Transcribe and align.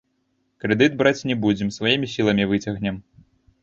Крэдыт 0.63 0.95
браць 1.03 1.25
не 1.33 1.37
будзем, 1.45 1.71
сваімі 1.79 2.13
сіламі 2.17 2.51
выцягнем. 2.57 2.95